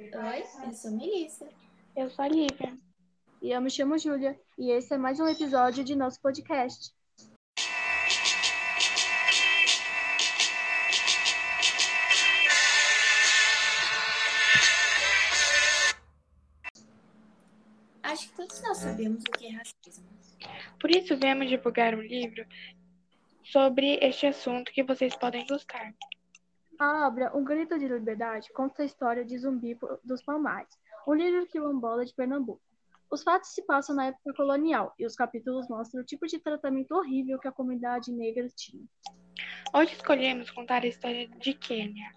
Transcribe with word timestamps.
Oi, 0.00 0.44
eu 0.66 0.72
sou 0.72 0.92
Melissa. 0.92 1.46
Eu 1.94 2.08
sou 2.08 2.24
a 2.24 2.28
Lívia. 2.28 2.74
E 3.42 3.50
eu 3.50 3.60
me 3.60 3.70
chamo 3.70 3.98
Júlia. 3.98 4.40
E 4.58 4.70
esse 4.70 4.94
é 4.94 4.96
mais 4.96 5.20
um 5.20 5.28
episódio 5.28 5.84
de 5.84 5.94
nosso 5.94 6.18
podcast. 6.22 6.90
Acho 18.02 18.28
que 18.30 18.36
todos 18.36 18.62
nós 18.62 18.78
sabemos 18.78 19.22
o 19.22 19.30
que 19.32 19.48
é 19.48 19.50
racismo. 19.50 20.08
Por 20.80 20.90
isso, 20.90 21.14
viemos 21.18 21.50
divulgar 21.50 21.94
um 21.94 22.00
livro 22.00 22.46
sobre 23.44 23.98
este 24.00 24.26
assunto 24.26 24.72
que 24.72 24.82
vocês 24.82 25.14
podem 25.14 25.46
gostar. 25.46 25.94
A 26.80 27.06
obra 27.06 27.30
Um 27.36 27.44
Grito 27.44 27.78
de 27.78 27.86
Liberdade 27.86 28.50
conta 28.54 28.82
a 28.82 28.86
história 28.86 29.22
de 29.22 29.36
Zumbi 29.36 29.78
dos 30.02 30.22
Palmares, 30.22 30.78
um 31.06 31.12
líder 31.12 31.46
quilombola 31.46 32.06
de 32.06 32.14
Pernambuco. 32.14 32.62
Os 33.10 33.22
fatos 33.22 33.50
se 33.50 33.60
passam 33.66 33.94
na 33.94 34.06
época 34.06 34.32
colonial 34.32 34.94
e 34.98 35.04
os 35.04 35.14
capítulos 35.14 35.68
mostram 35.68 36.00
o 36.00 36.06
tipo 36.06 36.26
de 36.26 36.38
tratamento 36.38 36.92
horrível 36.92 37.38
que 37.38 37.46
a 37.46 37.52
comunidade 37.52 38.10
negra 38.10 38.48
tinha. 38.48 38.82
Hoje 39.74 39.92
escolhemos 39.92 40.50
contar 40.50 40.82
a 40.82 40.86
história 40.86 41.28
de 41.28 41.52
Quênia, 41.52 42.14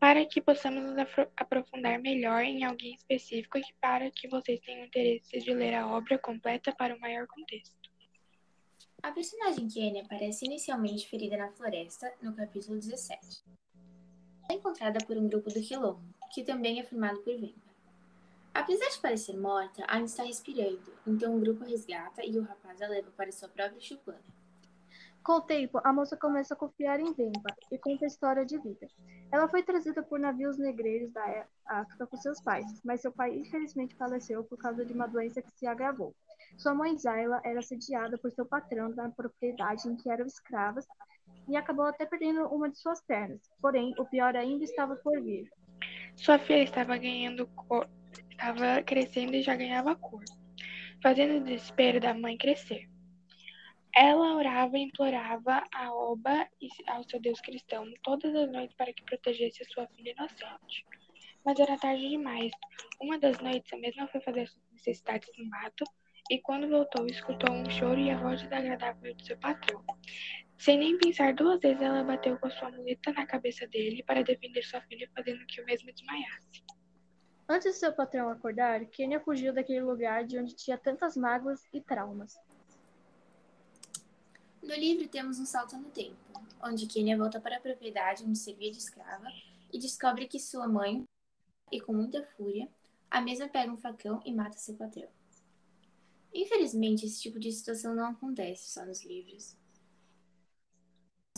para 0.00 0.24
que 0.24 0.40
possamos 0.40 0.82
nos 0.82 0.96
aprofundar 1.36 2.00
melhor 2.00 2.42
em 2.42 2.64
alguém 2.64 2.94
específico 2.94 3.58
e 3.58 3.64
para 3.82 4.10
que 4.10 4.28
vocês 4.28 4.58
tenham 4.60 4.86
interesse 4.86 5.40
de 5.40 5.52
ler 5.52 5.74
a 5.74 5.86
obra 5.86 6.18
completa 6.18 6.74
para 6.74 6.96
o 6.96 7.00
maior 7.00 7.26
contexto. 7.26 7.76
A 9.02 9.12
personagem 9.12 9.68
Kenya 9.68 10.04
aparece 10.04 10.46
inicialmente 10.46 11.06
ferida 11.06 11.36
na 11.36 11.52
floresta, 11.52 12.10
no 12.22 12.34
capítulo 12.34 12.78
17. 12.78 13.44
É 14.48 14.54
encontrada 14.54 15.04
por 15.04 15.16
um 15.16 15.28
grupo 15.28 15.50
do 15.50 15.60
Quilombo, 15.60 16.00
que 16.32 16.44
também 16.44 16.78
é 16.78 16.84
formado 16.84 17.18
por 17.18 17.34
Vemba. 17.34 17.66
Apesar 18.54 18.88
de 18.88 18.98
parecer 19.00 19.36
morta, 19.36 19.84
ainda 19.88 20.06
está 20.06 20.22
respirando, 20.22 20.92
então 21.06 21.36
o 21.36 21.40
grupo 21.40 21.64
resgata 21.64 22.24
e 22.24 22.38
o 22.38 22.42
rapaz 22.42 22.80
a 22.80 22.88
leva 22.88 23.10
para 23.16 23.30
sua 23.32 23.48
própria 23.48 23.80
chupana. 23.80 24.22
Com 25.22 25.32
o 25.32 25.40
tempo, 25.40 25.80
a 25.82 25.92
moça 25.92 26.16
começa 26.16 26.54
a 26.54 26.56
confiar 26.56 27.00
em 27.00 27.12
Vemba 27.12 27.54
e 27.70 27.76
conta 27.76 28.04
a 28.04 28.06
história 28.06 28.46
de 28.46 28.56
vida. 28.58 28.86
Ela 29.32 29.48
foi 29.48 29.62
trazida 29.64 30.00
por 30.00 30.20
navios 30.20 30.56
negreiros 30.56 31.12
da 31.12 31.46
África 31.66 32.06
por 32.06 32.16
seus 32.18 32.40
pais, 32.40 32.80
mas 32.84 33.00
seu 33.00 33.10
pai 33.10 33.34
infelizmente 33.36 33.96
faleceu 33.96 34.44
por 34.44 34.56
causa 34.56 34.84
de 34.84 34.92
uma 34.92 35.08
doença 35.08 35.42
que 35.42 35.50
se 35.50 35.66
agravou. 35.66 36.14
Sua 36.56 36.72
mãe 36.72 36.96
Zayla 36.96 37.40
era 37.44 37.58
assediada 37.58 38.16
por 38.16 38.30
seu 38.30 38.46
patrão 38.46 38.92
da 38.92 39.08
propriedade 39.08 39.88
em 39.88 39.96
que 39.96 40.08
eram 40.08 40.26
escravas 40.26 40.86
e 41.48 41.56
acabou 41.56 41.86
até 41.86 42.06
perdendo 42.06 42.46
uma 42.48 42.68
de 42.70 42.78
suas 42.78 43.00
pernas. 43.02 43.40
Porém, 43.60 43.94
o 43.98 44.04
pior 44.04 44.36
ainda 44.36 44.64
estava 44.64 44.96
por 44.96 45.22
vir. 45.22 45.48
Sua 46.16 46.38
filha 46.38 46.62
estava 46.62 46.96
ganhando 46.96 47.46
cor, 47.48 47.88
estava 48.30 48.82
crescendo 48.82 49.34
e 49.34 49.42
já 49.42 49.54
ganhava 49.54 49.94
cor, 49.94 50.24
fazendo 51.02 51.38
o 51.38 51.44
desespero 51.44 52.00
da 52.00 52.14
mãe 52.14 52.36
crescer. 52.36 52.88
Ela 53.94 54.36
orava 54.36 54.76
e 54.76 54.82
implorava 54.82 55.64
a 55.72 55.92
Oba 55.94 56.46
e 56.60 56.68
ao 56.86 57.02
seu 57.04 57.20
Deus 57.20 57.40
cristão 57.40 57.90
todas 58.02 58.34
as 58.34 58.50
noites 58.52 58.76
para 58.76 58.92
que 58.92 59.02
protegesse 59.04 59.62
a 59.62 59.66
sua 59.66 59.86
filha 59.88 60.10
inocente. 60.10 60.84
Mas 61.44 61.58
era 61.58 61.78
tarde 61.78 62.08
demais. 62.08 62.52
Uma 63.00 63.18
das 63.18 63.38
noites, 63.38 63.72
a 63.72 63.76
mesma 63.76 64.06
foi 64.08 64.20
fazer 64.20 64.48
suas 64.48 64.64
necessidades 64.72 65.30
no 65.38 65.48
mato 65.48 65.84
e 66.28 66.40
quando 66.40 66.68
voltou, 66.68 67.06
escutou 67.06 67.50
um 67.52 67.70
choro 67.70 68.00
e 68.00 68.10
a 68.10 68.18
voz 68.18 68.42
desagradável 68.42 69.14
de 69.14 69.24
seu 69.24 69.38
patrão. 69.38 69.82
Sem 70.58 70.78
nem 70.78 70.98
pensar 70.98 71.34
duas 71.34 71.60
vezes, 71.60 71.82
ela 71.82 72.02
bateu 72.02 72.38
com 72.38 72.46
a 72.46 72.50
sua 72.50 72.70
muleta 72.70 73.12
na 73.12 73.26
cabeça 73.26 73.66
dele 73.66 74.02
para 74.02 74.24
defender 74.24 74.62
sua 74.62 74.80
filha, 74.82 75.08
fazendo 75.14 75.44
que 75.46 75.60
o 75.60 75.64
mesmo 75.66 75.92
desmaiasse. 75.92 76.64
Antes 77.48 77.74
de 77.74 77.78
seu 77.78 77.92
patrão 77.92 78.28
acordar, 78.28 78.84
Kenya 78.86 79.20
fugiu 79.20 79.52
daquele 79.52 79.82
lugar 79.82 80.24
de 80.24 80.38
onde 80.38 80.54
tinha 80.54 80.76
tantas 80.76 81.16
mágoas 81.16 81.62
e 81.72 81.80
traumas. 81.80 82.36
No 84.62 84.74
livro 84.74 85.06
temos 85.08 85.38
um 85.38 85.46
salto 85.46 85.76
no 85.76 85.90
tempo, 85.90 86.16
onde 86.60 86.86
Kenya 86.86 87.16
volta 87.16 87.40
para 87.40 87.58
a 87.58 87.60
propriedade 87.60 88.24
onde 88.24 88.36
servia 88.36 88.72
de 88.72 88.78
escrava 88.78 89.28
e 89.72 89.78
descobre 89.78 90.26
que 90.26 90.40
sua 90.40 90.66
mãe, 90.66 91.04
e 91.70 91.80
com 91.80 91.92
muita 91.92 92.24
fúria, 92.36 92.68
a 93.08 93.20
mesma 93.20 93.48
pega 93.48 93.72
um 93.72 93.76
facão 93.76 94.20
e 94.24 94.34
mata 94.34 94.58
seu 94.58 94.74
patrão. 94.74 95.08
Infelizmente, 96.34 97.06
esse 97.06 97.22
tipo 97.22 97.38
de 97.38 97.52
situação 97.52 97.94
não 97.94 98.06
acontece 98.06 98.72
só 98.72 98.84
nos 98.84 99.04
livros. 99.04 99.56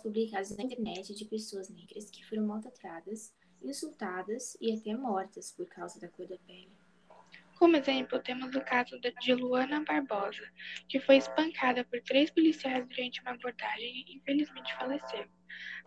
Publicados 0.00 0.56
na 0.56 0.64
internet 0.64 1.14
de 1.14 1.24
pessoas 1.24 1.68
negras 1.68 2.10
que 2.10 2.24
foram 2.24 2.46
maltratadas, 2.46 3.34
insultadas 3.62 4.56
e 4.60 4.72
até 4.72 4.94
mortas 4.96 5.52
por 5.52 5.66
causa 5.66 5.98
da 6.00 6.08
cor 6.08 6.26
da 6.26 6.36
pele. 6.46 6.72
Como 7.58 7.76
exemplo, 7.76 8.20
temos 8.20 8.54
o 8.54 8.60
caso 8.60 8.98
de 8.98 9.34
Luana 9.34 9.84
Barbosa, 9.84 10.42
que 10.88 10.98
foi 10.98 11.16
espancada 11.16 11.84
por 11.84 12.00
três 12.02 12.30
policiais 12.30 12.86
durante 12.88 13.20
uma 13.20 13.30
abordagem 13.30 14.04
e 14.08 14.16
infelizmente 14.16 14.74
faleceu. 14.76 15.26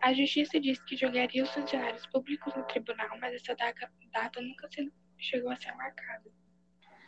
A 0.00 0.14
justiça 0.14 0.58
disse 0.58 0.82
que 0.86 0.96
jogaria 0.96 1.42
os 1.42 1.50
funcionários 1.50 2.06
públicos 2.06 2.54
no 2.56 2.64
tribunal, 2.64 3.18
mas 3.20 3.34
essa 3.34 3.54
data 3.54 4.40
nunca 4.40 4.68
chegou 5.18 5.50
a 5.50 5.56
ser 5.56 5.74
marcada. 5.76 6.30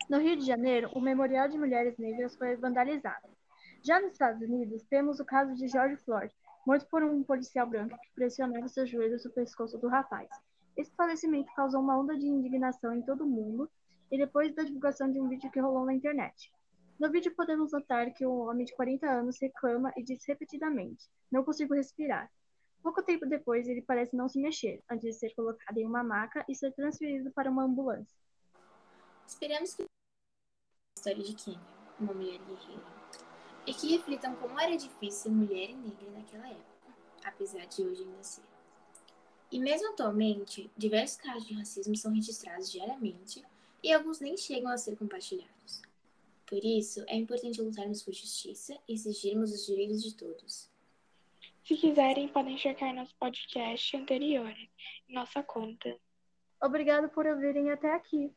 No 0.09 0.19
Rio 0.19 0.37
de 0.37 0.45
Janeiro, 0.45 0.91
o 0.93 1.01
Memorial 1.01 1.47
de 1.49 1.57
Mulheres 1.57 1.97
Negras 1.97 2.35
foi 2.35 2.55
vandalizado. 2.55 3.29
Já 3.83 3.99
nos 3.99 4.11
Estados 4.11 4.41
Unidos, 4.41 4.83
temos 4.83 5.19
o 5.19 5.25
caso 5.25 5.55
de 5.55 5.67
George 5.67 5.97
Floyd, 5.97 6.31
morto 6.65 6.87
por 6.87 7.03
um 7.03 7.23
policial 7.23 7.67
branco 7.67 7.97
que 7.97 8.11
pressionava 8.13 8.67
seus 8.67 8.89
joelhos 8.89 9.25
no 9.25 9.31
pescoço 9.31 9.77
do 9.77 9.87
rapaz. 9.87 10.29
Esse 10.77 10.91
falecimento 10.95 11.53
causou 11.55 11.81
uma 11.81 11.97
onda 11.97 12.17
de 12.17 12.27
indignação 12.27 12.93
em 12.93 13.01
todo 13.01 13.23
o 13.23 13.29
mundo 13.29 13.69
e 14.11 14.17
depois 14.17 14.53
da 14.53 14.63
divulgação 14.63 15.11
de 15.11 15.19
um 15.19 15.27
vídeo 15.27 15.51
que 15.51 15.59
rolou 15.59 15.85
na 15.85 15.93
internet. 15.93 16.51
No 16.99 17.09
vídeo 17.11 17.33
podemos 17.35 17.71
notar 17.71 18.13
que 18.13 18.25
um 18.25 18.47
homem 18.47 18.65
de 18.65 18.75
40 18.75 19.09
anos 19.09 19.39
reclama 19.41 19.91
e 19.97 20.03
diz 20.03 20.23
repetidamente: 20.27 21.09
Não 21.31 21.43
consigo 21.43 21.73
respirar. 21.73 22.31
Pouco 22.83 23.03
tempo 23.03 23.25
depois, 23.25 23.67
ele 23.67 23.81
parece 23.81 24.15
não 24.15 24.27
se 24.27 24.39
mexer, 24.39 24.83
antes 24.89 25.13
de 25.13 25.13
ser 25.13 25.33
colocado 25.35 25.77
em 25.77 25.85
uma 25.85 26.03
maca 26.03 26.43
e 26.49 26.55
ser 26.55 26.71
transferido 26.73 27.31
para 27.31 27.49
uma 27.49 27.63
ambulância. 27.63 28.17
Esperamos 29.27 29.75
que 29.75 29.85
história 30.97 31.23
de 31.23 31.33
Kenya, 31.33 31.59
uma 31.99 32.13
mulher 32.13 32.39
guerreira, 32.39 32.85
e 33.65 33.73
que 33.73 33.95
reflitam 33.95 34.35
como 34.35 34.59
era 34.59 34.75
difícil 34.75 35.11
ser 35.23 35.29
mulher 35.29 35.69
e 35.69 35.73
negra 35.73 36.11
naquela 36.11 36.47
época, 36.47 36.95
apesar 37.23 37.65
de 37.67 37.83
hoje 37.83 38.03
ainda 38.03 38.23
ser. 38.23 38.43
E 39.51 39.59
mesmo 39.59 39.89
atualmente, 39.89 40.71
diversos 40.77 41.17
casos 41.17 41.45
de 41.47 41.53
racismo 41.53 41.95
são 41.95 42.13
registrados 42.13 42.71
diariamente 42.71 43.43
e 43.83 43.91
alguns 43.91 44.19
nem 44.19 44.37
chegam 44.37 44.71
a 44.71 44.77
ser 44.77 44.95
compartilhados. 44.95 45.81
Por 46.45 46.63
isso, 46.63 47.03
é 47.07 47.15
importante 47.15 47.61
lutarmos 47.61 48.03
por 48.03 48.13
justiça 48.13 48.77
e 48.87 48.93
exigirmos 48.93 49.53
os 49.53 49.65
direitos 49.65 50.03
de 50.03 50.15
todos. 50.15 50.69
Se 51.63 51.75
quiserem, 51.77 52.27
podem 52.27 52.57
checar 52.57 52.93
nosso 52.93 53.15
podcast 53.15 53.95
anterior 53.95 54.49
em 55.07 55.13
nossa 55.13 55.43
conta. 55.43 55.97
Obrigado 56.61 57.09
por 57.09 57.25
ouvirem 57.25 57.71
até 57.71 57.93
aqui. 57.93 58.33